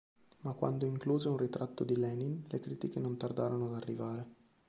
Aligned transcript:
Ma 0.39 0.53
quando 0.55 0.87
incluse 0.87 1.27
un 1.29 1.37
ritratto 1.37 1.83
di 1.83 1.95
Lenin, 1.95 2.45
le 2.47 2.59
critiche 2.59 2.99
non 2.99 3.17
tardarono 3.17 3.67
ad 3.67 3.75
arrivare. 3.75 4.27